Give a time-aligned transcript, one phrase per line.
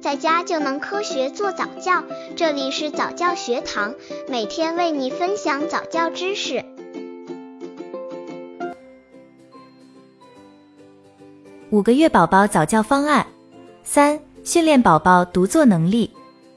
[0.00, 2.02] 在家就能科学做早教。
[2.34, 3.94] 这里是早教学堂，
[4.28, 6.64] 每天为你分享早教知识。
[11.68, 13.26] 五个月宝宝早教方案
[13.84, 16.10] 三：训练宝宝独坐能力。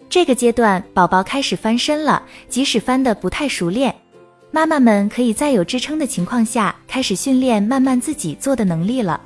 [0.09, 3.93] 这个阶段，宝宝开始翻身了，即使翻得不太熟练，
[4.51, 9.19] 妈妈们可以在有支撑的情况下，开始训练慢慢自己坐的能力了。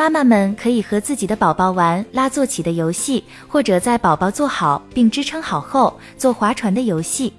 [0.00, 7.30] 妈妈们可以和自己的宝宝玩拉坐起的游戏，或者在宝宝坐好并支撑好后做划船的游戏。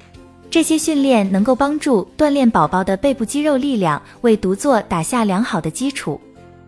[0.48, 6.22] 这些训练能够帮助锻炼宝宝的背部肌肉力量，为独坐打下良好的基础。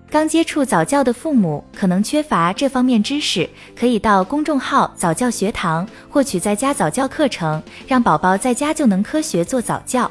[0.09, 10.09] 刚接触早教的父母可能缺乏这方面知识，可以到公众号早教学堂获取在家早教课程，让宝宝在家就能科学做早教。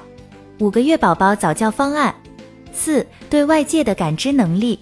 [0.60, 2.14] 五个月宝宝早教方案
[2.72, 4.78] 四：对外界的感知能力。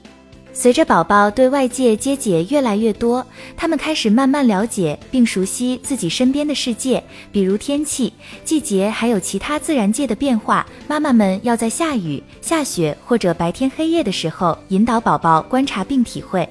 [0.60, 8.12] 随着宝宝对外界接解越来越多，他们开始慢慢了解并熟悉自己身边的世界，比如天气、
[8.44, 10.66] 季节，还有其他自然界的变化。
[10.86, 16.46] 妈妈们要在下雨、下雪或者白天黑夜的时候，引导宝宝观察并体会。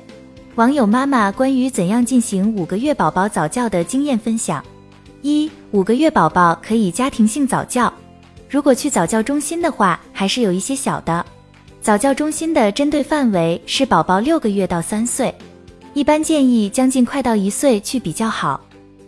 [0.55, 4.65] 网友妈妈关于怎样进行五个月宝宝早教的经验分享：
[5.21, 7.93] 一、五个月宝宝可以家庭性早教，
[8.49, 11.23] 如果去早教中心的话，还是有一些小的。
[11.81, 15.33] 早教中心的针对范围是宝宝六个月到三岁，
[15.93, 18.59] 一般建议将近快到一岁去比较好。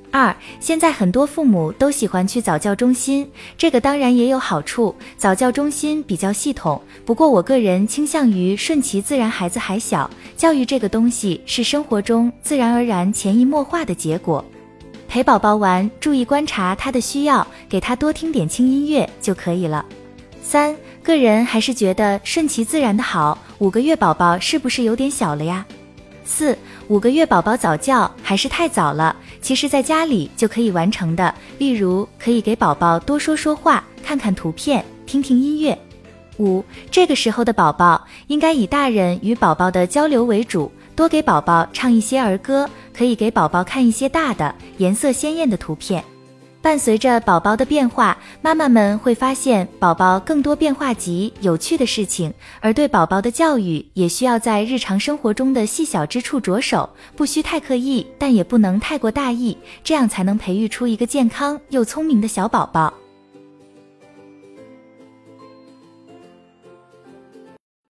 [0.10, 6.82] 二，现在很多父母都喜欢去早教中心，这个当然也有好处，早教中心比较系统。
[7.06, 14.44] 不过我个人倾向于顺其自然，孩子还小，教育这个东西是生活中自然而然、潜移默化的结果。
[15.10, 19.86] 陪宝宝玩，注意观察他的需要，给他多听点轻音乐就可以了。
[20.42, 20.76] 三。
[21.04, 23.36] 个人还是觉得顺其自然的好。
[23.58, 25.66] 五个月宝宝是不是有点小了呀？
[26.24, 26.56] 四
[26.88, 31.34] 五个月宝宝早教还是太早了，其实在家里就可以完成的。
[31.58, 35.76] 例如，可以给宝宝多说说话，看看图片，听听音乐。
[36.38, 46.04] 五这个时候的宝宝应该以大人与宝宝的交流为主，多给宝宝唱一些儿歌，可以给宝宝看一些大的、颜色鲜艳的图片。
[46.62, 62.94] 伴随着宝宝的变化，妈妈们会发现宝宝更多变化及有趣的事情，而对宝宝的教育也需要在日常生活中的细小之处着手，不需太刻意，但也不能太过大意，这样才能培育出一个健康又聪明的小宝宝。